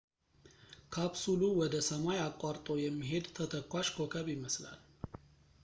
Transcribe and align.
ካፕሱሉ 0.93 1.41
ወደ 1.59 1.73
ሰማይ 1.89 2.19
አቋርጦ 2.29 2.67
የሚሄድ 2.85 3.25
ተተኳሽ 3.37 3.87
ኮከብ 3.99 4.27
ይመስላል 4.35 4.81